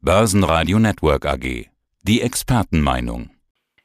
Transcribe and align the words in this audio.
Börsenradio 0.00 0.78
Network 0.78 1.26
AG. 1.26 1.66
Die 2.04 2.22
Expertenmeinung. 2.22 3.30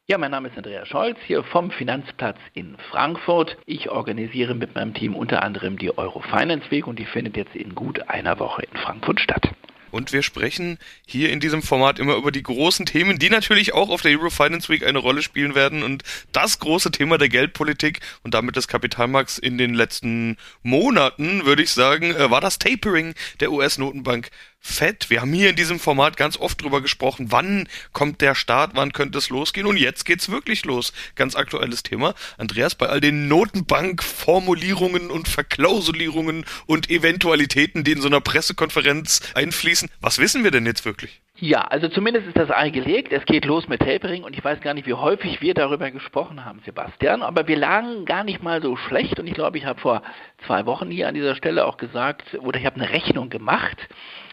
Ja, 0.06 0.20
mein 0.20 0.30
Name 0.30 0.50
ist 0.50 0.58
Andreas 0.58 0.88
Scholz 0.88 1.18
hier 1.26 1.44
vom 1.44 1.72
Finanzplatz 1.72 2.38
in 2.54 2.78
Frankfurt. 2.92 3.58
Ich 3.66 3.90
organisiere 3.90 4.54
mit 4.54 4.76
meinem 4.76 4.94
Team 4.94 5.16
unter 5.16 5.42
anderem 5.42 5.80
die 5.80 5.98
Eurofinance 5.98 6.70
Week 6.70 6.86
und 6.86 7.00
die 7.00 7.08
findet 7.08 7.36
jetzt 7.36 7.56
in 7.56 7.74
gut 7.74 8.10
einer 8.10 8.38
Woche 8.38 8.62
in 8.62 8.78
Frankfurt 8.78 9.22
statt. 9.22 9.56
Und 9.94 10.12
wir 10.12 10.24
sprechen 10.24 10.80
hier 11.06 11.32
in 11.32 11.40
diesem 11.40 11.62
Format 11.62 12.00
immer 12.00 12.16
über 12.16 12.32
die 12.32 12.42
großen 12.42 12.88
Themen, 12.88 13.20
die 13.20 13.30
natürlich 13.30 13.76
auch 13.76 13.90
auf 13.90 14.02
der 14.02 14.18
Euro 14.18 14.32
Finance 14.32 14.68
Week 14.70 14.84
eine 14.84 14.98
Rolle 14.98 15.22
spielen 15.22 15.54
werden. 15.54 15.84
Und 15.84 16.02
das 16.32 16.58
große 16.58 16.90
Thema 16.90 17.20
der 17.20 17.30
Geldpolitik 17.30 18.00
und 18.24 18.34
damit 18.34 18.56
des 18.56 18.68
Kapitalmarkts 18.68 19.38
in 19.38 19.60
den 19.60 19.76
letzten 19.76 20.38
Monaten, 20.64 21.46
würde 21.46 21.62
ich 21.62 21.70
sagen, 21.70 22.16
äh, 22.16 22.32
war 22.32 22.42
das 22.42 22.58
Tapering 22.58 23.14
der 23.40 23.52
US-Notenbank 23.52 24.32
Fett. 24.66 25.10
Wir 25.10 25.20
haben 25.20 25.34
hier 25.34 25.50
in 25.50 25.58
diesem 25.58 25.78
Format 25.78 26.16
ganz 26.16 26.40
oft 26.40 26.64
drüber 26.64 26.82
gesprochen, 26.82 27.28
wann 27.32 27.68
kommt 27.92 28.22
der 28.22 28.34
Start, 28.34 28.72
wann 28.76 28.94
könnte 28.94 29.18
es 29.18 29.30
losgehen 29.30 29.68
und 29.68 29.76
jetzt 29.76 30.06
geht's 30.06 30.32
wirklich 30.32 30.64
los. 30.64 30.94
Ganz 31.16 31.36
aktuelles 31.36 31.84
Thema. 31.84 32.16
Andreas, 32.38 32.74
bei 32.74 32.88
all 32.88 33.02
den 33.02 33.28
Notenbank-Formulierungen 33.28 35.12
und 35.12 35.28
Verklausulierungen 35.28 36.46
und 36.66 36.90
Eventualitäten, 36.90 37.84
die 37.84 37.92
in 37.92 38.02
so 38.02 38.08
einer 38.08 38.22
Pressekonferenz 38.22 39.34
einfließen, 39.36 39.90
was 40.00 40.18
wissen 40.18 40.46
wir 40.46 40.52
denn 40.52 40.66
jetzt 40.66 40.86
wirklich? 40.86 41.22
Ja, 41.36 41.62
also 41.62 41.90
zumindest 41.90 42.28
ist 42.28 42.38
das 42.38 42.50
Ei 42.50 42.70
gelegt. 42.70 43.12
Es 43.12 43.26
geht 43.26 43.44
los 43.44 43.68
mit 43.68 43.82
Tapering 43.82 44.24
und 44.24 44.34
ich 44.34 44.44
weiß 44.44 44.62
gar 44.62 44.74
nicht, 44.74 44.88
wie 44.88 44.94
häufig 44.94 45.42
wir 45.42 45.54
darüber 45.54 45.92
gesprochen 45.92 46.46
haben, 46.46 46.62
Sebastian. 46.64 47.22
Aber 47.22 47.50
wir 47.50 47.58
lagen 47.58 48.06
gar 48.06 48.24
nicht 48.24 48.42
mal 48.42 48.62
so 48.62 48.78
schlecht 48.78 49.20
und 49.20 49.28
ich 49.28 49.34
glaube, 49.34 49.58
ich 49.58 49.66
habe 49.66 49.82
vor 49.82 50.04
zwei 50.48 50.66
Wochen 50.66 50.90
hier 50.90 51.10
an 51.10 51.16
dieser 51.16 51.36
Stelle 51.36 51.66
auch 51.66 51.76
gesagt, 51.76 52.38
oder 52.40 52.60
ich 52.60 52.66
habe 52.66 52.78
eine 52.78 52.90
Rechnung 52.92 53.30
gemacht. 53.30 53.78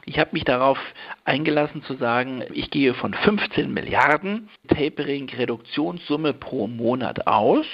Ich 0.06 0.18
habe 0.18 0.30
mich 0.32 0.45
darauf 0.45 0.78
eingelassen 1.24 1.82
zu 1.82 1.95
sagen, 1.95 2.45
ich 2.52 2.70
gehe 2.70 2.95
von 2.95 3.14
15 3.14 3.72
Milliarden 3.72 4.48
Tapering-Reduktionssumme 4.68 6.32
pro 6.34 6.66
Monat 6.66 7.26
aus. 7.26 7.66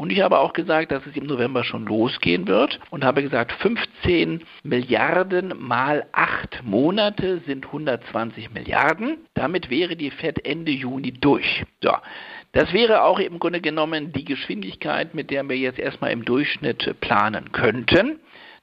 Und 0.00 0.10
ich 0.10 0.22
habe 0.22 0.38
auch 0.38 0.54
gesagt, 0.54 0.92
dass 0.92 1.04
es 1.04 1.14
im 1.14 1.26
November 1.26 1.62
schon 1.62 1.84
losgehen 1.84 2.48
wird 2.48 2.80
und 2.88 3.04
habe 3.04 3.22
gesagt, 3.22 3.52
15 3.52 4.42
Milliarden 4.62 5.52
mal 5.58 6.06
8 6.12 6.62
Monate 6.64 7.42
sind 7.46 7.66
120 7.66 8.50
Milliarden. 8.50 9.18
Damit 9.34 9.68
wäre 9.68 9.96
die 9.96 10.10
FED 10.10 10.46
Ende 10.46 10.72
Juni 10.72 11.12
durch. 11.12 11.64
So. 11.82 11.92
Das 12.52 12.72
wäre 12.72 13.02
auch 13.02 13.18
im 13.18 13.38
Grunde 13.38 13.60
genommen 13.60 14.12
die 14.12 14.24
Geschwindigkeit, 14.24 15.14
mit 15.14 15.30
der 15.30 15.46
wir 15.46 15.58
jetzt 15.58 15.78
erstmal 15.78 16.12
im 16.12 16.24
Durchschnitt 16.24 16.98
planen 17.00 17.52
könnten. 17.52 18.20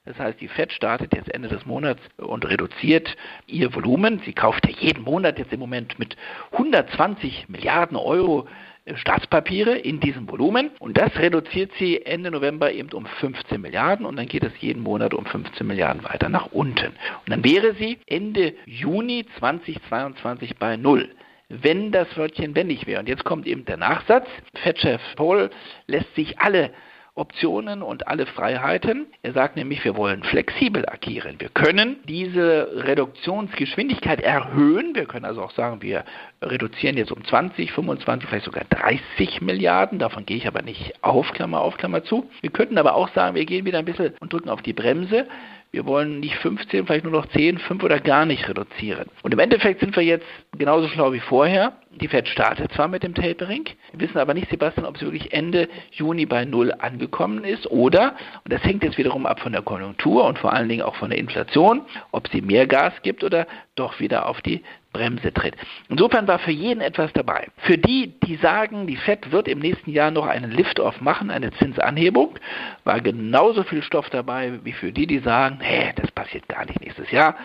Das 0.08 0.17
heißt, 0.19 0.39
die 0.39 0.47
FED 0.47 0.72
startet 0.72 1.13
jetzt 1.13 1.30
Ende 1.33 1.50
des 1.50 1.66
Monats 1.66 2.02
und 2.16 2.47
reduziert 2.47 3.17
ihr 3.45 3.75
Volumen. 3.75 4.22
Sie 4.23 4.31
kauft 4.31 4.66
ja 4.66 4.73
jeden 4.80 5.03
Monat 5.03 5.38
jetzt 5.38 5.52
im 5.52 5.59
Moment 5.59 6.00
mit 6.00 6.16
120 6.53 7.50
Milliarden 7.50 7.97
Euro 7.97 8.47
äh, 8.85 8.95
Staatspapiere 8.95 9.78
in 9.78 10.00
diesem 10.00 10.30
Volumen 10.30 10.72
und 10.80 10.97
das 10.97 11.13
reduziert 11.17 11.72
sie 11.78 12.05
Ende 12.05 12.31
November 12.31 12.72
eben 12.72 12.89
um 12.94 13.05
15 13.05 13.59
Milliarden 13.59 14.05
und 14.05 14.16
dann 14.16 14.28
geht 14.28 14.45
es 14.45 14.53
jeden 14.61 14.81
Monat 14.81 15.13
um 15.13 15.25
15 15.25 15.67
Milliarden 15.67 16.05
weiter 16.05 16.30
nach 16.30 16.53
unten. 16.53 16.88
Und 16.88 17.30
dann 17.30 17.44
wäre 17.44 17.75
sie 17.75 18.00
Ende 18.08 18.53
Juni 18.66 19.25
2022 19.39 20.55
bei 20.55 20.78
Null 20.78 21.09
wenn 21.50 21.94
das 21.94 22.08
Wörtchen 22.17 22.52
nicht 22.52 22.88
wäre. 22.88 23.00
Und 23.00 23.08
jetzt 23.08 23.23
kommt 23.23 23.47
eben 23.47 23.63
der 23.63 23.78
Nachsatz. 23.78 24.28
Fed-Chef 24.63 25.02
Paul 25.16 25.50
lässt 25.85 26.13
sich 26.13 26.38
alle 26.39 26.72
Optionen 27.17 27.81
und 27.81 28.07
alle 28.07 28.25
Freiheiten. 28.25 29.07
Er 29.23 29.33
sagt 29.33 29.55
nämlich, 29.55 29.83
wir 29.83 29.95
wollen 29.95 30.23
flexibel 30.23 30.87
agieren. 30.87 31.35
Wir 31.39 31.49
können 31.49 31.97
diese 32.07 32.69
Reduktionsgeschwindigkeit 32.85 34.21
erhöhen. 34.21 34.95
Wir 34.95 35.05
können 35.05 35.25
also 35.25 35.41
auch 35.41 35.51
sagen, 35.51 35.81
wir 35.81 36.05
reduzieren 36.41 36.97
jetzt 36.97 37.11
um 37.11 37.23
20, 37.23 37.71
25, 37.71 38.29
vielleicht 38.29 38.45
sogar 38.45 38.65
30 38.65 39.41
Milliarden. 39.41 39.99
Davon 39.99 40.25
gehe 40.25 40.38
ich 40.38 40.47
aber 40.47 40.61
nicht 40.61 41.03
auf, 41.03 41.31
Klammer 41.33 41.61
auf, 41.61 41.77
Klammer 41.77 42.03
zu. 42.03 42.29
Wir 42.41 42.51
könnten 42.51 42.77
aber 42.77 42.95
auch 42.95 43.09
sagen, 43.09 43.35
wir 43.35 43.45
gehen 43.45 43.66
wieder 43.66 43.79
ein 43.79 43.85
bisschen 43.85 44.13
und 44.19 44.31
drücken 44.31 44.50
auf 44.50 44.61
die 44.61 44.73
Bremse 44.73 45.27
wir 45.72 45.85
wollen 45.85 46.19
nicht 46.19 46.35
15, 46.35 46.85
vielleicht 46.85 47.03
nur 47.03 47.13
noch 47.13 47.28
10, 47.28 47.57
5 47.59 47.83
oder 47.83 48.00
gar 48.00 48.25
nicht 48.25 48.47
reduzieren. 48.47 49.07
Und 49.22 49.33
im 49.33 49.39
Endeffekt 49.39 49.81
sind 49.81 49.95
wir 49.95 50.03
jetzt 50.03 50.25
genauso 50.57 50.88
schlau 50.88 51.11
wie 51.11 51.19
vorher. 51.19 51.73
Die 51.91 52.07
Fed 52.07 52.28
startet 52.28 52.72
zwar 52.73 52.88
mit 52.88 53.03
dem 53.03 53.16
Tapering, 53.16 53.66
wir 53.91 54.00
wissen 54.00 54.19
aber 54.19 54.33
nicht, 54.33 54.50
Sebastian, 54.50 54.85
ob 54.85 54.97
sie 54.97 55.06
wirklich 55.06 55.33
Ende 55.33 55.67
Juni 55.91 56.25
bei 56.25 56.45
Null 56.45 56.72
angekommen 56.77 57.44
ist 57.44 57.66
oder, 57.72 58.16
und 58.44 58.53
das 58.53 58.63
hängt 58.63 58.83
jetzt 58.83 59.00
wiederum 59.00 59.25
ab 59.25 59.39
von 59.39 59.51
der 59.51 59.63
Konjunktur 59.63 60.25
und 60.25 60.38
vor 60.38 60.53
allen 60.53 60.69
Dingen 60.69 60.83
auch 60.83 60.95
von 60.95 61.09
der 61.09 61.17
Inflation, 61.17 61.81
ob 62.11 62.27
sie 62.27 62.41
mehr 62.41 62.67
Gas 62.67 62.94
gibt 63.01 63.23
oder 63.23 63.47
doch 63.75 64.00
wieder 64.00 64.27
auf 64.27 64.41
die 64.41 64.61
Bremse 64.97 65.31
tritt. 65.31 65.56
Insofern 65.90 66.28
war 66.28 66.40
für 66.40 66.52
jeden 66.52 66.81
etwas 66.81 67.13
dabei. 67.13 67.47
Für 67.58 67.78
die, 67.78 68.19
die 68.24 68.35
sagen, 68.38 68.88
die 68.88 68.97
Fed 68.97 69.31
wird 69.31 69.47
im 69.47 69.59
nächsten 69.59 69.91
Jahr 69.91 70.09
noch 70.09 70.25
einen 70.25 70.52
Lift-Off 70.52 71.02
machen, 71.02 71.30
eine 71.30 71.52
Zinsanhebung, 71.52 72.40
war 72.84 73.00
genauso 73.02 73.63
viel 73.63 73.84
Stoff 73.84 74.09
dabei 74.09 74.59
wie 74.63 74.74
für 74.74 74.91
die, 74.91 75.06
die 75.06 75.19
sagen, 75.19 75.59
hä, 75.62 75.94
das 75.96 76.12
passiert 76.12 76.47
gar 76.47 76.66
nicht 76.66 76.81
nächstes 76.81 77.12
Jahr. 77.12 77.36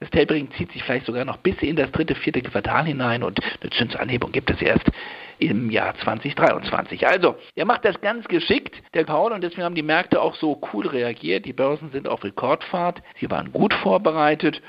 Das 0.00 0.10
Tapering 0.10 0.48
zieht 0.52 0.70
sich 0.72 0.84
vielleicht 0.84 1.06
sogar 1.06 1.24
noch 1.24 1.38
bis 1.38 1.60
in 1.60 1.74
das 1.74 1.90
dritte, 1.90 2.14
vierte 2.14 2.40
Quartal 2.40 2.84
hinein 2.84 3.24
und 3.24 3.40
eine 3.60 3.70
Zinsanhebung 3.70 4.30
gibt 4.30 4.48
es 4.50 4.62
erst 4.62 4.88
im 5.40 5.70
Jahr 5.70 5.94
2023. 5.96 7.06
Also, 7.06 7.36
er 7.56 7.64
macht 7.64 7.84
das 7.84 8.00
ganz 8.00 8.26
geschickt, 8.26 8.76
der 8.94 9.04
Paul, 9.04 9.32
und 9.32 9.42
deswegen 9.42 9.64
haben 9.64 9.74
die 9.74 9.82
Märkte 9.82 10.20
auch 10.20 10.34
so 10.36 10.60
cool 10.72 10.86
reagiert. 10.86 11.46
Die 11.46 11.52
Börsen 11.52 11.90
sind 11.90 12.08
auf 12.08 12.22
Rekordfahrt, 12.24 13.02
sie 13.20 13.30
waren 13.30 13.52
gut 13.52 13.74
vorbereitet 13.74 14.60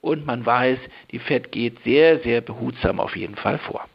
und 0.00 0.26
man 0.26 0.44
weiß, 0.44 0.78
die 1.10 1.18
Fed 1.18 1.52
geht 1.52 1.82
sehr, 1.84 2.20
sehr 2.20 2.40
behutsam 2.40 3.00
auf 3.00 3.16
jeden 3.16 3.36
Fall 3.36 3.58
vor. 3.58 3.88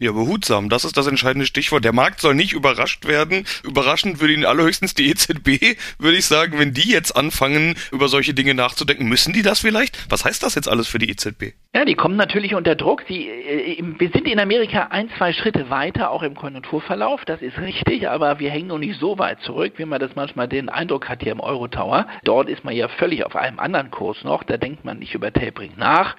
Ja, 0.00 0.12
behutsam, 0.12 0.68
das 0.68 0.84
ist 0.84 0.96
das 0.96 1.08
entscheidende 1.08 1.44
Stichwort. 1.44 1.84
Der 1.84 1.92
Markt 1.92 2.20
soll 2.20 2.36
nicht 2.36 2.52
überrascht 2.52 3.06
werden. 3.06 3.44
Überraschend 3.64 4.20
würde 4.20 4.32
ihn 4.32 4.44
allerhöchstens 4.44 4.94
die 4.94 5.10
EZB, 5.10 5.76
würde 5.98 6.16
ich 6.16 6.26
sagen, 6.26 6.56
wenn 6.56 6.72
die 6.72 6.88
jetzt 6.88 7.16
anfangen, 7.16 7.74
über 7.90 8.06
solche 8.06 8.32
Dinge 8.32 8.54
nachzudenken. 8.54 9.08
Müssen 9.08 9.32
die 9.32 9.42
das 9.42 9.58
vielleicht? 9.58 9.98
Was 10.08 10.24
heißt 10.24 10.44
das 10.44 10.54
jetzt 10.54 10.68
alles 10.68 10.86
für 10.86 11.00
die 11.00 11.10
EZB? 11.10 11.54
Ja, 11.74 11.84
die 11.84 11.96
kommen 11.96 12.14
natürlich 12.14 12.54
unter 12.54 12.76
Druck. 12.76 13.02
Sie, 13.08 13.28
äh, 13.28 13.82
wir 13.98 14.10
sind 14.10 14.28
in 14.28 14.38
Amerika 14.38 14.88
ein, 14.90 15.10
zwei 15.18 15.32
Schritte 15.32 15.68
weiter, 15.68 16.12
auch 16.12 16.22
im 16.22 16.36
Konjunkturverlauf. 16.36 17.24
Das 17.24 17.42
ist 17.42 17.58
richtig, 17.58 18.08
aber 18.08 18.38
wir 18.38 18.50
hängen 18.50 18.68
noch 18.68 18.78
nicht 18.78 19.00
so 19.00 19.18
weit 19.18 19.40
zurück, 19.40 19.74
wie 19.78 19.84
man 19.84 19.98
das 19.98 20.14
manchmal 20.14 20.46
den 20.46 20.68
Eindruck 20.68 21.08
hat 21.08 21.24
hier 21.24 21.32
im 21.32 21.40
Euro 21.40 21.66
Tower. 21.66 22.06
Dort 22.22 22.48
ist 22.48 22.62
man 22.62 22.76
ja 22.76 22.86
völlig 22.86 23.26
auf 23.26 23.34
einem 23.34 23.58
anderen 23.58 23.90
Kurs 23.90 24.22
noch. 24.22 24.44
Da 24.44 24.58
denkt 24.58 24.84
man 24.84 25.00
nicht 25.00 25.14
über 25.14 25.32
Tapering 25.32 25.72
nach. 25.76 26.14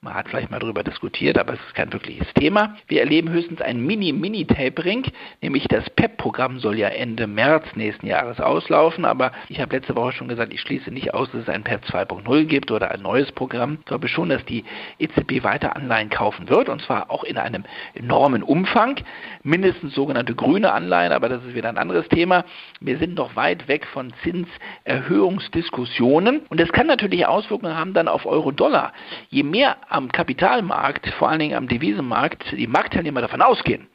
Man 0.00 0.14
hat 0.14 0.28
vielleicht 0.28 0.48
mal 0.48 0.60
darüber 0.60 0.84
diskutiert, 0.84 1.36
aber 1.38 1.54
es 1.54 1.60
ist 1.66 1.74
kein 1.74 1.92
wirkliches 1.92 2.32
Thema. 2.34 2.76
Wir 2.86 3.00
erleben 3.00 3.30
höchstens 3.30 3.60
ein 3.60 3.84
Mini-Mini-Tapering, 3.84 5.06
nämlich 5.42 5.66
das 5.66 5.90
PEP-Programm 5.90 6.60
soll 6.60 6.78
ja 6.78 6.86
Ende 6.86 7.26
März 7.26 7.64
nächsten 7.74 8.06
Jahres 8.06 8.40
auslaufen, 8.40 9.04
aber 9.04 9.32
ich 9.48 9.60
habe 9.60 9.74
letzte 9.74 9.96
Woche 9.96 10.12
schon 10.12 10.28
gesagt, 10.28 10.54
ich 10.54 10.60
schließe 10.60 10.92
nicht 10.92 11.14
aus, 11.14 11.28
dass 11.32 11.42
es 11.42 11.48
ein 11.48 11.64
PEP 11.64 11.82
2.0 11.86 12.44
gibt 12.44 12.70
oder 12.70 12.92
ein 12.92 13.02
neues 13.02 13.32
Programm. 13.32 13.78
Ich 13.80 13.86
glaube 13.86 14.06
schon, 14.06 14.28
dass 14.28 14.44
die 14.44 14.62
EZB 15.00 15.42
weiter 15.42 15.74
Anleihen 15.74 16.10
kaufen 16.10 16.48
wird 16.48 16.68
und 16.68 16.80
zwar 16.82 17.10
auch 17.10 17.24
in 17.24 17.36
einem 17.36 17.64
enormen 17.94 18.44
Umfang, 18.44 19.00
mindestens 19.42 19.96
sogenannte 19.96 20.36
grüne 20.36 20.70
Anleihen, 20.70 21.10
aber 21.10 21.28
das 21.28 21.44
ist 21.44 21.56
wieder 21.56 21.70
ein 21.70 21.78
anderes 21.78 22.06
Thema. 22.06 22.44
Wir 22.78 22.98
sind 22.98 23.16
noch 23.16 23.34
weit 23.34 23.66
weg 23.66 23.84
von 23.84 24.12
Zinserhöhungsdiskussionen 24.22 26.42
und 26.48 26.60
das 26.60 26.70
kann 26.70 26.86
natürlich 26.86 27.26
Auswirkungen 27.26 27.76
haben 27.76 27.94
dann 27.94 28.06
auf 28.06 28.26
Euro-Dollar. 28.26 28.92
Je 29.30 29.42
mehr 29.42 29.76
am 29.88 30.10
Kapitalmarkt, 30.12 31.08
vor 31.14 31.28
allen 31.28 31.40
Dingen 31.40 31.56
am 31.56 31.68
Devisenmarkt, 31.68 32.52
die 32.52 32.66
Marktteilnehmer 32.66 33.20
davon 33.20 33.42
ausgehen, 33.42 33.86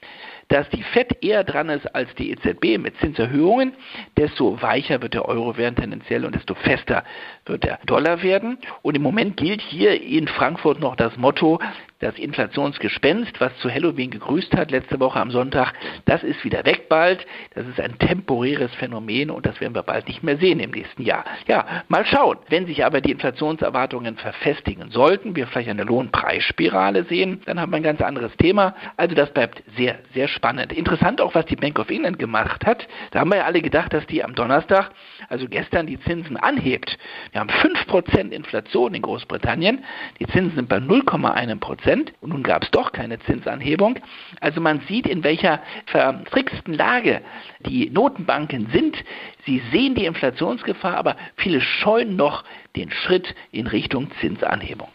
dass 0.49 0.69
die 0.69 0.83
FED 0.83 1.23
eher 1.23 1.43
dran 1.43 1.69
ist 1.69 1.87
als 1.95 2.13
die 2.15 2.31
EZB 2.31 2.77
mit 2.77 2.97
Zinserhöhungen, 2.99 3.73
desto 4.17 4.61
weicher 4.61 5.01
wird 5.01 5.13
der 5.13 5.25
Euro 5.25 5.57
werden 5.57 5.75
tendenziell 5.75 6.25
und 6.25 6.35
desto 6.35 6.53
fester 6.55 7.03
wird 7.45 7.63
der 7.63 7.79
Dollar 7.85 8.21
werden. 8.21 8.57
Und 8.81 8.95
im 8.95 9.01
Moment 9.01 9.37
gilt 9.37 9.61
hier 9.61 10.01
in 10.01 10.27
Frankfurt 10.27 10.79
noch 10.79 10.95
das 10.95 11.15
Motto, 11.17 11.59
das 12.03 12.19
Inflationsgespenst, 12.19 13.39
was 13.39 13.57
zu 13.59 13.71
Halloween 13.71 14.11
gegrüßt 14.11 14.55
hat 14.55 14.71
letzte 14.71 14.99
Woche 14.99 15.19
am 15.19 15.31
Sonntag, 15.31 15.73
das 16.05 16.23
ist 16.23 16.43
wieder 16.43 16.65
weg 16.65 16.89
bald. 16.89 17.25
Das 17.55 17.65
ist 17.65 17.79
ein 17.79 17.97
temporäres 17.97 18.73
Phänomen 18.75 19.31
und 19.31 19.45
das 19.45 19.59
werden 19.61 19.73
wir 19.73 19.83
bald 19.83 20.07
nicht 20.07 20.21
mehr 20.21 20.37
sehen 20.37 20.59
im 20.59 20.71
nächsten 20.71 21.03
Jahr. 21.03 21.23
Ja, 21.47 21.65
mal 21.87 22.05
schauen. 22.05 22.37
Wenn 22.49 22.65
sich 22.65 22.85
aber 22.85 22.99
die 22.99 23.11
Inflationserwartungen 23.11 24.17
verfestigen 24.17 24.91
sollten, 24.91 25.35
wir 25.35 25.47
vielleicht 25.47 25.69
eine 25.69 25.83
Lohnpreisspirale 25.83 27.05
sehen, 27.05 27.41
dann 27.45 27.59
haben 27.59 27.71
wir 27.71 27.77
ein 27.77 27.83
ganz 27.83 28.01
anderes 28.01 28.35
Thema. 28.37 28.75
Also 28.97 29.15
das 29.15 29.31
bleibt 29.31 29.63
sehr, 29.77 29.99
sehr 30.13 30.27
spannend. 30.27 30.73
Interessant 30.73 31.21
auch, 31.21 31.33
was 31.35 31.45
die 31.45 31.55
Bank 31.55 31.79
of 31.79 31.89
England 31.89 32.19
gemacht 32.19 32.65
hat. 32.65 32.85
Da 33.11 33.21
haben 33.21 33.29
wir 33.29 33.37
ja 33.37 33.45
alle 33.45 33.61
gedacht, 33.61 33.93
dass 33.93 34.05
die 34.07 34.23
am 34.23 34.35
Donnerstag, 34.35 34.91
also 35.29 35.47
gestern, 35.47 35.87
die 35.87 35.99
Zinsen 36.01 36.35
anhebt. 36.35 36.97
Wir 37.31 37.39
haben 37.39 37.49
5% 37.49 38.31
Inflation 38.31 38.93
in 38.93 39.01
Großbritannien. 39.01 39.85
Die 40.19 40.27
Zinsen 40.27 40.55
sind 40.55 40.69
bei 40.69 40.77
0,1%. 40.77 41.92
Prozent 41.93 42.13
und 42.21 42.29
nun 42.29 42.43
gab 42.43 42.63
es 42.63 42.71
doch 42.71 42.91
keine 42.91 43.19
Zinsanhebung. 43.19 43.99
Also 44.39 44.61
man 44.61 44.81
sieht, 44.87 45.07
in 45.07 45.23
welcher 45.23 45.61
vertricksten 45.85 46.73
Lage 46.73 47.21
die 47.65 47.89
Notenbanken 47.89 48.67
sind. 48.71 48.97
Sie 49.45 49.61
sehen 49.71 49.95
die 49.95 50.05
Inflationsgefahr, 50.05 50.97
aber 50.97 51.15
viele 51.35 51.61
scheuen 51.61 52.15
noch 52.15 52.43
den 52.75 52.91
Schritt 52.91 53.35
in 53.51 53.67
Richtung 53.67 54.09
Zinsanhebung. 54.21 54.89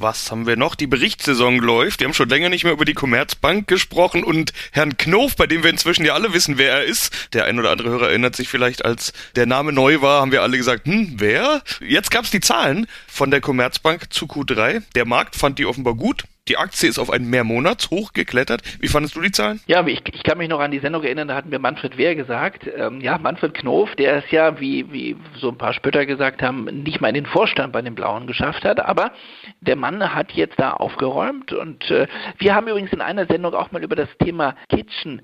Was 0.00 0.30
haben 0.30 0.46
wir 0.46 0.56
noch? 0.56 0.76
Die 0.76 0.86
Berichtssaison 0.86 1.58
läuft. 1.58 1.98
Wir 1.98 2.06
haben 2.06 2.14
schon 2.14 2.28
länger 2.28 2.50
nicht 2.50 2.62
mehr 2.62 2.72
über 2.72 2.84
die 2.84 2.94
Commerzbank 2.94 3.66
gesprochen 3.66 4.22
und 4.22 4.52
Herrn 4.70 4.96
Knof, 4.96 5.34
bei 5.34 5.48
dem 5.48 5.64
wir 5.64 5.70
inzwischen 5.70 6.04
ja 6.04 6.14
alle 6.14 6.32
wissen, 6.32 6.56
wer 6.56 6.72
er 6.72 6.84
ist. 6.84 7.12
Der 7.32 7.46
ein 7.46 7.58
oder 7.58 7.72
andere 7.72 7.90
Hörer 7.90 8.10
erinnert 8.10 8.36
sich 8.36 8.48
vielleicht, 8.48 8.84
als 8.84 9.12
der 9.34 9.46
Name 9.46 9.72
neu 9.72 10.00
war, 10.00 10.20
haben 10.20 10.30
wir 10.30 10.42
alle 10.42 10.56
gesagt, 10.56 10.86
hm, 10.86 11.14
wer? 11.16 11.64
Jetzt 11.80 12.12
gab's 12.12 12.30
die 12.30 12.38
Zahlen 12.38 12.86
von 13.08 13.32
der 13.32 13.40
Commerzbank 13.40 14.12
zu 14.12 14.26
Q3. 14.26 14.84
Der 14.94 15.04
Markt 15.04 15.34
fand 15.34 15.58
die 15.58 15.66
offenbar 15.66 15.94
gut. 15.94 16.22
Die 16.48 16.56
Aktie 16.56 16.88
ist 16.88 16.98
auf 16.98 17.10
einen 17.10 17.28
Mehrmonatshoch 17.28 18.14
geklettert. 18.14 18.62
Wie 18.80 18.88
fandest 18.88 19.14
du 19.14 19.20
die 19.20 19.30
Zahlen? 19.30 19.60
Ja, 19.66 19.86
ich, 19.86 20.02
ich 20.12 20.22
kann 20.22 20.38
mich 20.38 20.48
noch 20.48 20.60
an 20.60 20.70
die 20.70 20.78
Sendung 20.78 21.04
erinnern, 21.04 21.28
da 21.28 21.34
hatten 21.34 21.50
wir 21.50 21.58
Manfred 21.58 21.98
Wehr 21.98 22.14
gesagt. 22.14 22.68
Ähm, 22.74 23.00
ja, 23.02 23.18
Manfred 23.18 23.54
Knof, 23.54 23.94
der 23.96 24.16
es 24.16 24.30
ja, 24.30 24.58
wie, 24.58 24.90
wie 24.90 25.16
so 25.36 25.50
ein 25.50 25.58
paar 25.58 25.74
Spötter 25.74 26.06
gesagt 26.06 26.42
haben, 26.42 26.64
nicht 26.64 27.00
mal 27.00 27.08
in 27.08 27.14
den 27.14 27.26
Vorstand 27.26 27.72
bei 27.72 27.82
den 27.82 27.94
Blauen 27.94 28.26
geschafft 28.26 28.64
hat. 28.64 28.80
Aber 28.80 29.12
der 29.60 29.76
Mann 29.76 30.14
hat 30.14 30.32
jetzt 30.32 30.58
da 30.58 30.72
aufgeräumt. 30.72 31.52
Und 31.52 31.90
äh, 31.90 32.06
wir 32.38 32.54
haben 32.54 32.66
übrigens 32.68 32.92
in 32.92 33.02
einer 33.02 33.26
Sendung 33.26 33.54
auch 33.54 33.70
mal 33.70 33.84
über 33.84 33.96
das 33.96 34.08
Thema 34.18 34.54
Kitchen 34.70 35.22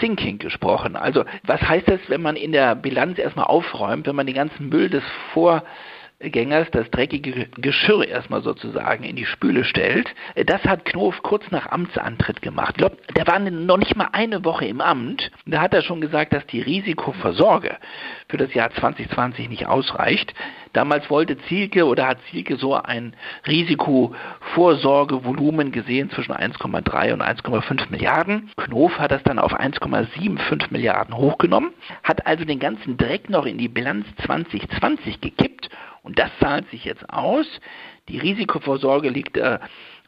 Sinking 0.00 0.38
gesprochen. 0.38 0.94
Also 0.96 1.24
was 1.44 1.62
heißt 1.62 1.88
das, 1.88 2.00
wenn 2.08 2.20
man 2.22 2.36
in 2.36 2.52
der 2.52 2.74
Bilanz 2.74 3.18
erstmal 3.18 3.46
aufräumt, 3.46 4.06
wenn 4.06 4.16
man 4.16 4.26
den 4.26 4.36
ganzen 4.36 4.68
Müll 4.68 4.90
des 4.90 5.04
Vor 5.32 5.62
Gängers 6.20 6.70
das 6.70 6.88
dreckige 6.90 7.46
Geschirr 7.56 8.06
erstmal 8.06 8.42
sozusagen 8.42 9.04
in 9.04 9.16
die 9.16 9.24
Spüle 9.24 9.64
stellt. 9.64 10.14
Das 10.44 10.62
hat 10.64 10.84
Knof 10.84 11.22
kurz 11.22 11.50
nach 11.50 11.72
Amtsantritt 11.72 12.42
gemacht. 12.42 12.72
Ich 12.72 12.78
glaube, 12.78 12.98
der 13.16 13.26
war 13.26 13.38
noch 13.38 13.78
nicht 13.78 13.96
mal 13.96 14.10
eine 14.12 14.44
Woche 14.44 14.66
im 14.66 14.82
Amt. 14.82 15.30
Da 15.46 15.62
hat 15.62 15.72
er 15.72 15.80
schon 15.80 16.02
gesagt, 16.02 16.34
dass 16.34 16.44
die 16.46 16.60
Risikoversorge 16.60 17.74
für 18.28 18.36
das 18.36 18.52
Jahr 18.52 18.70
2020 18.70 19.48
nicht 19.48 19.66
ausreicht. 19.66 20.34
Damals 20.74 21.08
wollte 21.08 21.38
Zielke 21.48 21.86
oder 21.86 22.06
hat 22.06 22.18
Zielke 22.30 22.56
so 22.56 22.74
ein 22.74 23.16
Risikovorsorgevolumen 23.46 25.72
gesehen 25.72 26.10
zwischen 26.10 26.34
1,3 26.34 27.14
und 27.14 27.22
1,5 27.22 27.90
Milliarden. 27.90 28.50
Knof 28.56 28.98
hat 28.98 29.10
das 29.10 29.22
dann 29.22 29.38
auf 29.38 29.58
1,75 29.58 30.66
Milliarden 30.70 31.16
hochgenommen, 31.16 31.70
hat 32.02 32.26
also 32.26 32.44
den 32.44 32.58
ganzen 32.58 32.98
Dreck 32.98 33.30
noch 33.30 33.46
in 33.46 33.56
die 33.56 33.68
Bilanz 33.68 34.04
2020 34.26 35.22
gekippt 35.22 35.70
und 36.02 36.18
das 36.18 36.30
zahlt 36.40 36.68
sich 36.70 36.84
jetzt 36.84 37.08
aus. 37.10 37.46
Die 38.08 38.18
Risikovorsorge 38.18 39.08
liegt 39.08 39.36
äh, 39.36 39.58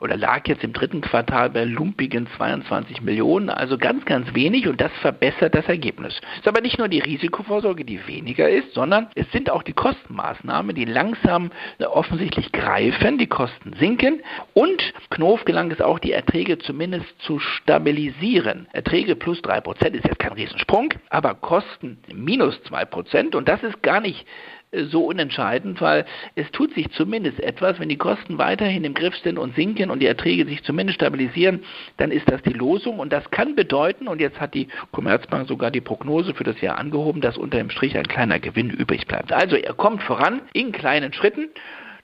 oder 0.00 0.16
lag 0.16 0.48
jetzt 0.48 0.64
im 0.64 0.72
dritten 0.72 1.00
Quartal 1.00 1.50
bei 1.50 1.62
lumpigen 1.62 2.26
22 2.36 3.02
Millionen, 3.02 3.48
also 3.48 3.78
ganz, 3.78 4.04
ganz 4.04 4.34
wenig 4.34 4.66
und 4.66 4.80
das 4.80 4.90
verbessert 5.00 5.54
das 5.54 5.66
Ergebnis. 5.66 6.20
Es 6.32 6.40
ist 6.40 6.48
aber 6.48 6.60
nicht 6.60 6.78
nur 6.78 6.88
die 6.88 6.98
Risikovorsorge, 6.98 7.84
die 7.84 8.04
weniger 8.08 8.48
ist, 8.48 8.74
sondern 8.74 9.08
es 9.14 9.30
sind 9.30 9.48
auch 9.48 9.62
die 9.62 9.74
Kostenmaßnahmen, 9.74 10.74
die 10.74 10.84
langsam 10.86 11.52
äh, 11.78 11.84
offensichtlich 11.84 12.50
greifen, 12.50 13.18
die 13.18 13.28
Kosten 13.28 13.74
sinken 13.74 14.20
und 14.54 14.82
Knof 15.10 15.44
gelang 15.44 15.70
es 15.70 15.80
auch, 15.80 16.00
die 16.00 16.12
Erträge 16.12 16.58
zumindest 16.58 17.06
zu 17.20 17.38
stabilisieren. 17.38 18.66
Erträge 18.72 19.14
plus 19.14 19.38
3% 19.38 19.92
ist 19.92 20.04
jetzt 20.04 20.18
kein 20.18 20.32
Riesensprung, 20.32 20.92
aber 21.10 21.34
Kosten 21.34 21.98
minus 22.12 22.56
2% 22.68 23.36
und 23.36 23.48
das 23.48 23.62
ist 23.62 23.80
gar 23.84 24.00
nicht 24.00 24.26
so 24.72 25.04
unentscheidend, 25.04 25.80
weil 25.80 26.06
es 26.34 26.50
tut 26.50 26.72
sich 26.74 26.90
zumindest 26.92 27.40
etwas, 27.40 27.78
wenn 27.78 27.88
die 27.88 27.98
Kosten 27.98 28.38
weiterhin 28.38 28.84
im 28.84 28.94
Griff 28.94 29.14
sind 29.18 29.38
und 29.38 29.54
sinken 29.54 29.90
und 29.90 30.00
die 30.00 30.06
Erträge 30.06 30.46
sich 30.46 30.62
zumindest 30.62 30.96
stabilisieren, 30.96 31.62
dann 31.98 32.10
ist 32.10 32.30
das 32.30 32.42
die 32.42 32.52
Losung 32.52 32.98
und 32.98 33.12
das 33.12 33.30
kann 33.30 33.54
bedeuten, 33.54 34.08
und 34.08 34.20
jetzt 34.20 34.40
hat 34.40 34.54
die 34.54 34.68
Commerzbank 34.92 35.48
sogar 35.48 35.70
die 35.70 35.80
Prognose 35.80 36.34
für 36.34 36.44
das 36.44 36.60
Jahr 36.60 36.78
angehoben, 36.78 37.20
dass 37.20 37.36
unter 37.36 37.58
dem 37.58 37.70
Strich 37.70 37.96
ein 37.96 38.06
kleiner 38.08 38.40
Gewinn 38.40 38.70
übrig 38.70 39.06
bleibt. 39.06 39.32
Also 39.32 39.56
er 39.56 39.74
kommt 39.74 40.02
voran 40.02 40.40
in 40.54 40.72
kleinen 40.72 41.12
Schritten. 41.12 41.48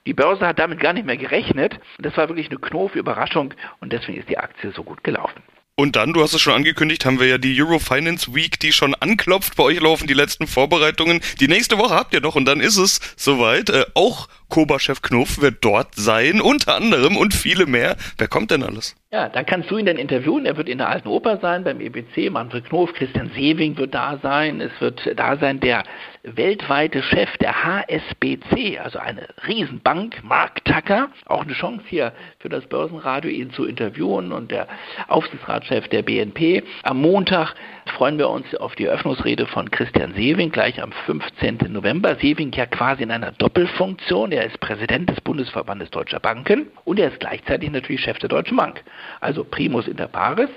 Die 0.05 0.13
Börse 0.13 0.47
hat 0.47 0.59
damit 0.59 0.79
gar 0.79 0.93
nicht 0.93 1.05
mehr 1.05 1.17
gerechnet. 1.17 1.79
Das 1.99 2.15
war 2.17 2.29
wirklich 2.29 2.49
eine 2.49 2.59
Knof-Überraschung 2.59 3.53
und 3.81 3.91
deswegen 3.93 4.19
ist 4.19 4.29
die 4.29 4.37
Aktie 4.37 4.71
so 4.71 4.83
gut 4.83 5.03
gelaufen. 5.03 5.41
Und 5.79 5.95
dann, 5.95 6.11
du 6.11 6.21
hast 6.21 6.33
es 6.33 6.41
schon 6.41 6.51
angekündigt, 6.51 7.05
haben 7.05 7.21
wir 7.21 7.27
ja 7.27 7.37
die 7.37 7.57
Euro 7.61 7.79
Finance 7.79 8.35
Week, 8.35 8.59
die 8.59 8.73
schon 8.73 8.95
anklopft. 8.95 9.55
Bei 9.55 9.63
euch 9.63 9.79
laufen 9.79 10.07
die 10.07 10.13
letzten 10.13 10.45
Vorbereitungen. 10.45 11.21
Die 11.39 11.47
nächste 11.47 11.77
Woche 11.77 11.93
habt 11.93 12.13
ihr 12.13 12.19
noch 12.19 12.35
und 12.35 12.43
dann 12.43 12.59
ist 12.59 12.75
es 12.75 12.99
soweit. 13.15 13.69
Äh, 13.69 13.85
auch 13.93 14.27
Koba-Chef 14.49 15.01
Knof 15.01 15.39
wird 15.39 15.63
dort 15.63 15.95
sein, 15.95 16.41
unter 16.41 16.75
anderem 16.75 17.15
und 17.15 17.33
viele 17.33 17.65
mehr. 17.65 17.95
Wer 18.17 18.27
kommt 18.27 18.51
denn 18.51 18.63
alles? 18.63 18.97
Ja, 19.11 19.27
da 19.27 19.43
kannst 19.43 19.71
du 19.71 19.77
ihn 19.79 19.87
dann 19.87 19.97
interviewen. 19.97 20.45
Er 20.45 20.55
wird 20.55 20.69
in 20.69 20.77
der 20.77 20.89
Alten 20.89 21.07
Oper 21.07 21.37
sein, 21.37 21.63
beim 21.63 21.81
EBC. 21.81 22.29
Manfred 22.29 22.65
Knof, 22.65 22.93
Christian 22.93 23.31
Sewing 23.31 23.75
wird 23.75 23.95
da 23.95 24.19
sein. 24.21 24.61
Es 24.61 24.69
wird 24.79 25.01
da 25.15 25.35
sein 25.35 25.59
der 25.59 25.81
weltweite 26.21 27.01
Chef 27.01 27.35
der 27.37 27.63
HSBC, 27.63 28.77
also 28.77 28.99
eine 28.99 29.27
Riesenbank, 29.47 30.23
Mark 30.23 30.63
Tucker. 30.63 31.09
Auch 31.25 31.41
eine 31.41 31.53
Chance 31.53 31.83
hier 31.87 32.13
für 32.37 32.49
das 32.49 32.67
Börsenradio, 32.67 33.31
ihn 33.31 33.51
zu 33.51 33.65
interviewen 33.65 34.31
und 34.31 34.51
der 34.51 34.67
Aufsichtsratschef 35.07 35.87
der 35.87 36.03
BNP. 36.03 36.61
Am 36.83 37.01
Montag 37.01 37.55
freuen 37.95 38.19
wir 38.19 38.29
uns 38.29 38.53
auf 38.55 38.75
die 38.75 38.85
Eröffnungsrede 38.85 39.47
von 39.47 39.71
Christian 39.71 40.13
Sewing, 40.13 40.51
gleich 40.51 40.83
am 40.83 40.91
15. 41.07 41.57
November. 41.69 42.15
Sewing 42.21 42.51
ja 42.51 42.67
quasi 42.67 43.01
in 43.01 43.09
einer 43.09 43.31
Doppelfunktion. 43.31 44.31
Er 44.31 44.45
ist 44.45 44.59
Präsident 44.59 45.09
des 45.09 45.19
Bundesverbandes 45.21 45.89
Deutscher 45.89 46.19
Banken 46.19 46.67
und 46.85 46.99
er 46.99 47.07
ist 47.07 47.19
gleichzeitig 47.19 47.71
natürlich 47.71 48.01
Chef 48.01 48.19
der 48.19 48.29
Deutschen 48.29 48.55
Bank 48.55 48.83
also 49.19 49.43
primus 49.43 49.87
inter 49.87 50.07
pares. 50.07 50.49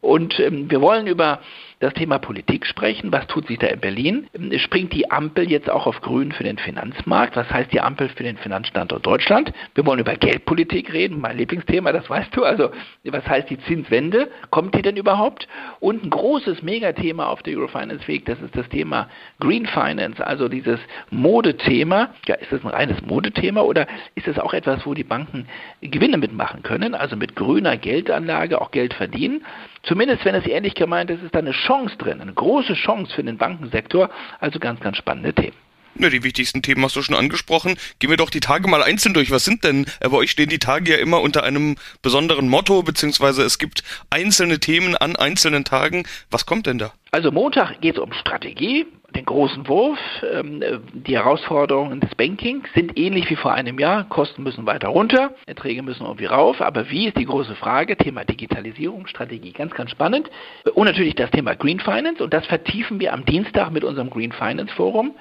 Und 0.00 0.38
ähm, 0.38 0.70
wir 0.70 0.80
wollen 0.80 1.06
über 1.06 1.40
das 1.80 1.94
Thema 1.94 2.18
Politik 2.18 2.66
sprechen. 2.66 3.12
Was 3.12 3.26
tut 3.28 3.46
sich 3.46 3.58
da 3.58 3.68
in 3.68 3.80
Berlin? 3.80 4.26
Springt 4.58 4.92
die 4.92 5.10
Ampel 5.10 5.48
jetzt 5.50 5.70
auch 5.70 5.86
auf 5.86 6.00
Grün 6.00 6.32
für 6.32 6.42
den 6.42 6.58
Finanzmarkt? 6.58 7.36
Was 7.36 7.48
heißt 7.50 7.72
die 7.72 7.80
Ampel 7.80 8.08
für 8.08 8.24
den 8.24 8.36
Finanzstandort 8.36 9.06
Deutschland? 9.06 9.52
Wir 9.74 9.86
wollen 9.86 10.00
über 10.00 10.14
Geldpolitik 10.14 10.92
reden, 10.92 11.20
mein 11.20 11.36
Lieblingsthema, 11.36 11.92
das 11.92 12.08
weißt 12.10 12.34
du. 12.36 12.44
Also, 12.44 12.70
was 13.04 13.26
heißt 13.26 13.48
die 13.50 13.58
Zinswende? 13.60 14.30
Kommt 14.50 14.74
die 14.74 14.82
denn 14.82 14.96
überhaupt? 14.96 15.46
Und 15.78 16.04
ein 16.04 16.10
großes 16.10 16.62
Megathema 16.62 17.26
auf 17.26 17.42
der 17.42 17.56
Eurofinance 17.56 18.08
Weg, 18.08 18.24
das 18.24 18.40
ist 18.40 18.56
das 18.56 18.68
Thema 18.68 19.08
Green 19.38 19.66
Finance, 19.66 20.24
also 20.24 20.48
dieses 20.48 20.80
Modethema. 21.10 22.10
Ja, 22.26 22.34
ist 22.34 22.50
das 22.50 22.64
ein 22.64 22.70
reines 22.70 23.00
Modethema 23.02 23.60
oder 23.62 23.86
ist 24.16 24.26
es 24.26 24.38
auch 24.38 24.52
etwas, 24.52 24.84
wo 24.84 24.94
die 24.94 25.04
Banken 25.04 25.46
Gewinne 25.80 26.18
mitmachen 26.18 26.62
können? 26.62 26.94
Also 26.94 27.16
mit 27.16 27.36
grüner 27.36 27.76
Geldanlage 27.76 28.60
auch 28.60 28.72
Geld 28.72 28.94
verdienen? 28.94 29.44
Zumindest 29.84 30.24
wenn 30.24 30.34
es 30.34 30.46
ehrlich 30.46 30.74
gemeint 30.74 31.10
ist, 31.10 31.22
ist 31.22 31.34
da 31.34 31.38
eine 31.38 31.54
Chance 31.68 31.96
drin, 31.98 32.20
eine 32.20 32.32
große 32.32 32.74
Chance 32.74 33.14
für 33.14 33.22
den 33.22 33.36
Bankensektor. 33.36 34.10
Also 34.40 34.58
ganz, 34.58 34.80
ganz 34.80 34.96
spannende 34.96 35.34
Themen. 35.34 35.56
Ja, 36.00 36.08
die 36.08 36.22
wichtigsten 36.22 36.62
Themen 36.62 36.84
hast 36.84 36.96
du 36.96 37.02
schon 37.02 37.16
angesprochen. 37.16 37.76
Gehen 37.98 38.08
wir 38.08 38.16
doch 38.16 38.30
die 38.30 38.40
Tage 38.40 38.68
mal 38.68 38.82
einzeln 38.82 39.14
durch. 39.14 39.30
Was 39.30 39.44
sind 39.44 39.64
denn, 39.64 39.84
äh, 40.00 40.08
bei 40.08 40.16
euch 40.16 40.30
stehen 40.30 40.48
die 40.48 40.60
Tage 40.60 40.92
ja 40.92 40.98
immer 40.98 41.20
unter 41.20 41.42
einem 41.42 41.76
besonderen 42.02 42.48
Motto, 42.48 42.82
beziehungsweise 42.82 43.42
es 43.42 43.58
gibt 43.58 43.82
einzelne 44.08 44.60
Themen 44.60 44.96
an 44.96 45.16
einzelnen 45.16 45.64
Tagen. 45.64 46.06
Was 46.30 46.46
kommt 46.46 46.66
denn 46.66 46.78
da? 46.78 46.92
Also 47.10 47.32
Montag 47.32 47.80
geht 47.80 47.96
es 47.96 48.00
um 48.00 48.12
Strategie, 48.12 48.86
den 49.18 49.26
großen 49.26 49.68
Wurf. 49.68 49.98
Ähm, 50.32 50.62
die 50.92 51.16
Herausforderungen 51.16 52.00
des 52.00 52.14
Bankings 52.14 52.68
sind 52.74 52.98
ähnlich 52.98 53.28
wie 53.30 53.36
vor 53.36 53.52
einem 53.52 53.78
Jahr. 53.78 54.08
Kosten 54.08 54.42
müssen 54.42 54.66
weiter 54.66 54.88
runter, 54.88 55.34
Erträge 55.46 55.82
müssen 55.82 56.04
irgendwie 56.04 56.26
rauf. 56.26 56.60
Aber 56.60 56.88
wie 56.90 57.08
ist 57.08 57.18
die 57.18 57.26
große 57.26 57.54
Frage? 57.56 57.96
Thema 57.96 58.24
Digitalisierung, 58.24 59.06
Strategie, 59.06 59.52
ganz, 59.52 59.74
ganz 59.74 59.90
spannend. 59.90 60.30
Und 60.74 60.86
natürlich 60.86 61.16
das 61.16 61.30
Thema 61.30 61.54
Green 61.54 61.80
Finance. 61.80 62.22
Und 62.22 62.32
das 62.32 62.46
vertiefen 62.46 63.00
wir 63.00 63.12
am 63.12 63.24
Dienstag 63.24 63.70
mit 63.70 63.84
unserem 63.84 64.10
Green 64.10 64.32
Finance 64.32 64.72
Forum. 64.74 65.14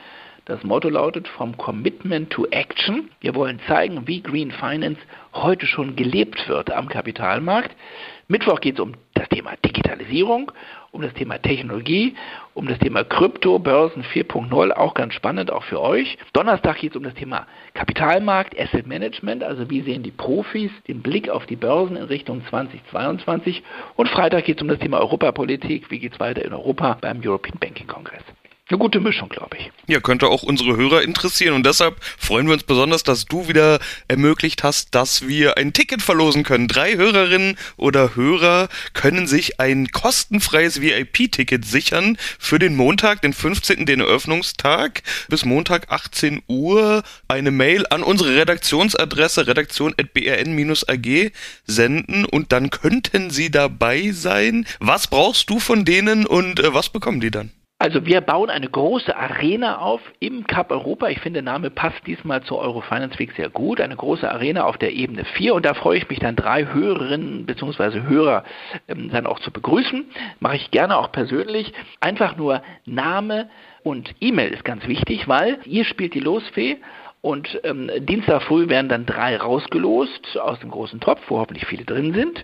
Das 0.46 0.64
Motto 0.64 0.88
lautet 0.88 1.28
From 1.28 1.58
Commitment 1.58 2.30
to 2.30 2.46
Action. 2.52 3.10
Wir 3.20 3.36
wollen 3.36 3.60
zeigen, 3.68 4.08
wie 4.08 4.22
Green 4.22 4.52
Finance 4.52 5.02
heute 5.34 5.66
schon 5.66 5.98
gelebt 5.98 6.48
wird 6.48 6.72
am 6.72 6.88
Kapitalmarkt. 6.88 7.76
Mittwoch 8.30 8.62
geht 8.62 8.76
es 8.76 8.80
um 8.80 8.94
das 9.14 9.28
Thema 9.30 9.56
Digitalisierung, 9.66 10.52
um 10.98 11.04
das 11.04 11.14
Thema 11.14 11.38
Technologie, 11.38 12.16
um 12.56 12.68
das 12.68 12.80
Thema 12.80 13.04
Krypto, 13.04 13.60
Börsen 13.60 14.04
4.0, 14.04 14.72
auch 14.72 14.96
ganz 14.96 15.14
spannend, 15.14 15.52
auch 15.52 15.64
für 15.64 15.80
euch. 15.80 16.18
Donnerstag 16.34 16.78
geht 16.78 16.92
es 16.92 16.98
um 16.98 17.04
das 17.04 17.14
Thema 17.14 17.46
Kapitalmarkt, 17.76 18.60
Asset 18.60 18.88
Management, 18.88 19.44
also 19.44 19.70
wie 19.70 19.82
sehen 19.82 20.02
die 20.02 20.12
Profis 20.12 20.72
den 20.88 21.04
Blick 21.04 21.30
auf 21.30 21.46
die 21.46 21.56
Börsen 21.56 21.96
in 21.96 22.04
Richtung 22.04 22.44
2022. 22.50 23.62
Und 23.96 24.10
Freitag 24.10 24.46
geht 24.46 24.58
es 24.58 24.64
um 24.64 24.70
das 24.70 24.80
Thema 24.80 25.00
Europapolitik, 25.00 25.92
wie 25.92 26.00
geht 26.00 26.14
es 26.14 26.20
weiter 26.20 26.44
in 26.44 26.52
Europa 26.52 26.98
beim 27.00 27.22
European 27.24 27.60
Banking 27.60 27.88
Congress. 27.88 28.24
Eine 28.70 28.80
gute 28.80 29.00
Mischung, 29.00 29.30
glaube 29.30 29.56
ich. 29.58 29.72
Ja, 29.88 30.02
könnte 30.02 30.28
auch 30.28 30.44
unsere 30.44 30.76
Hörer 30.76 31.02
interessieren 31.02 31.54
und 31.54 31.66
deshalb 31.66 32.04
freuen 32.18 32.48
wir 32.48 32.54
uns 32.54 32.64
besonders, 32.64 33.04
dass 33.04 33.24
du 33.24 33.48
wieder 33.48 33.80
ermöglicht 34.10 34.62
hast, 34.62 34.94
dass 34.94 35.26
wir 35.26 35.58
ein 35.58 35.72
Ticket 35.72 36.02
verlosen 36.02 36.44
können. 36.44 36.68
Drei 36.68 36.98
Hörerinnen 36.98 37.58
oder 37.78 38.18
Hörer 38.18 38.68
können 38.92 39.26
sich 39.26 39.62
ein 39.62 39.88
kostenfreies 39.94 40.82
VIP-Ticket 40.82 41.64
sichern 41.64 42.18
für 42.40 42.60
den 42.60 42.76
Montag, 42.76 43.22
den 43.22 43.32
15., 43.32 43.86
den 43.86 44.02
Eröffnungstag, 44.02 45.02
bis 45.30 45.46
Montag 45.46 45.90
18 45.90 46.42
Uhr 46.50 47.04
eine 47.30 47.52
Mail 47.52 47.86
an 47.90 48.04
unsere 48.04 48.36
Redaktionsadresse 48.36 49.48
redaktion.brn-ag 49.48 51.32
senden 51.66 52.26
und 52.26 52.52
dann 52.52 52.70
könnten 52.70 53.30
sie 53.30 53.50
dabei 53.50 54.12
sein. 54.12 54.66
Was 54.80 55.08
brauchst 55.08 55.50
du 55.50 55.60
von 55.60 55.86
denen 55.86 56.26
und 56.26 56.60
äh, 56.60 56.74
was 56.74 56.90
bekommen 56.90 57.22
die 57.22 57.32
dann? 57.32 57.54
Also 57.88 58.06
wir 58.06 58.20
bauen 58.20 58.50
eine 58.50 58.68
große 58.68 59.16
Arena 59.16 59.78
auf 59.78 60.02
im 60.20 60.46
Cup 60.46 60.72
Europa. 60.72 61.08
Ich 61.08 61.22
finde, 61.22 61.42
der 61.42 61.54
Name 61.54 61.70
passt 61.70 62.06
diesmal 62.06 62.44
zur 62.44 62.60
Eurofinance 62.60 63.18
Week 63.18 63.32
sehr 63.38 63.48
gut. 63.48 63.80
Eine 63.80 63.96
große 63.96 64.30
Arena 64.30 64.66
auf 64.66 64.78
der 64.78 64.92
Ebene 64.92 65.24
4 65.24 65.56
und 65.56 65.66
da 65.66 65.74
freue 65.74 66.00
ich 66.00 66.10
mich 66.10 66.20
dann 66.20 66.36
drei 66.36 66.66
Hörerinnen 66.66 67.46
bzw. 67.46 68.02
Hörer 68.02 68.44
ähm, 68.90 69.10
dann 69.10 69.26
auch 69.26 69.40
zu 69.40 69.52
begrüßen. 69.52 70.06
Mache 70.42 70.58
ich 70.58 70.70
gerne 70.72 70.98
auch 70.98 71.14
persönlich. 71.14 71.72
Einfach 72.02 72.36
nur 72.36 72.62
Name 72.84 73.50
und 73.84 74.14
E-Mail 74.20 74.50
ist 74.52 74.66
ganz 74.66 74.86
wichtig, 74.86 75.30
weil 75.30 75.58
ihr 75.64 75.86
spielt 75.86 76.14
die 76.14 76.20
Losfee 76.20 76.80
und 77.22 77.58
ähm, 77.64 77.90
Dienstag 78.00 78.44
früh 78.44 78.68
werden 78.68 78.90
dann 78.90 79.06
drei 79.06 79.38
rausgelost 79.38 80.38
aus 80.40 80.60
dem 80.60 80.72
großen 80.72 81.00
Topf, 81.00 81.22
wo 81.30 81.40
hoffentlich 81.40 81.66
viele 81.66 81.86
drin 81.86 82.14
sind. 82.14 82.44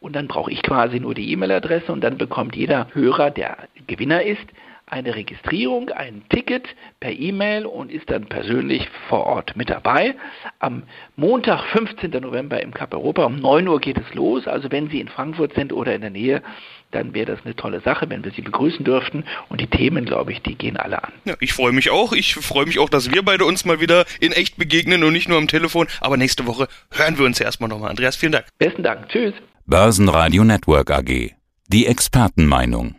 Und 0.00 0.14
dann 0.14 0.28
brauche 0.28 0.52
ich 0.52 0.62
quasi 0.62 1.00
nur 1.00 1.14
die 1.14 1.32
E-Mail-Adresse 1.32 1.90
und 1.90 2.02
dann 2.04 2.16
bekommt 2.16 2.54
jeder 2.54 2.86
Hörer, 2.92 3.32
der 3.32 3.56
Gewinner 3.88 4.22
ist, 4.22 4.46
eine 4.86 5.14
Registrierung, 5.14 5.90
ein 5.90 6.22
Ticket 6.28 6.66
per 7.00 7.12
E-Mail 7.12 7.66
und 7.66 7.90
ist 7.90 8.10
dann 8.10 8.26
persönlich 8.26 8.88
vor 9.08 9.26
Ort 9.26 9.56
mit 9.56 9.70
dabei. 9.70 10.14
Am 10.58 10.82
Montag, 11.16 11.64
15. 11.72 12.10
November 12.10 12.62
im 12.62 12.72
Cup 12.72 12.94
Europa 12.94 13.24
um 13.24 13.36
9 13.36 13.66
Uhr 13.66 13.80
geht 13.80 13.98
es 13.98 14.14
los. 14.14 14.46
Also 14.46 14.70
wenn 14.70 14.90
Sie 14.90 15.00
in 15.00 15.08
Frankfurt 15.08 15.54
sind 15.54 15.72
oder 15.72 15.94
in 15.94 16.02
der 16.02 16.10
Nähe, 16.10 16.42
dann 16.90 17.14
wäre 17.14 17.26
das 17.26 17.44
eine 17.44 17.56
tolle 17.56 17.80
Sache, 17.80 18.08
wenn 18.08 18.24
wir 18.24 18.30
Sie 18.32 18.42
begrüßen 18.42 18.84
dürften. 18.84 19.24
Und 19.48 19.60
die 19.60 19.66
Themen, 19.66 20.04
glaube 20.04 20.32
ich, 20.32 20.42
die 20.42 20.54
gehen 20.54 20.76
alle 20.76 21.02
an. 21.02 21.12
Ja, 21.24 21.34
ich 21.40 21.52
freue 21.52 21.72
mich 21.72 21.90
auch. 21.90 22.12
Ich 22.12 22.34
freue 22.34 22.66
mich 22.66 22.78
auch, 22.78 22.88
dass 22.88 23.10
wir 23.10 23.22
beide 23.22 23.46
uns 23.46 23.64
mal 23.64 23.80
wieder 23.80 24.04
in 24.20 24.32
echt 24.32 24.56
begegnen 24.58 25.02
und 25.02 25.12
nicht 25.12 25.28
nur 25.28 25.38
am 25.38 25.48
Telefon. 25.48 25.86
Aber 26.00 26.16
nächste 26.16 26.46
Woche 26.46 26.68
hören 26.92 27.18
wir 27.18 27.24
uns 27.24 27.38
ja 27.38 27.46
erstmal 27.46 27.68
nochmal. 27.68 27.90
Andreas, 27.90 28.16
vielen 28.16 28.32
Dank. 28.32 28.46
Besten 28.58 28.82
Dank. 28.82 29.08
Tschüss. 29.08 29.34
Börsenradio 29.66 30.44
Network 30.44 30.90
AG. 30.90 31.32
Die 31.68 31.86
Expertenmeinung. 31.86 32.96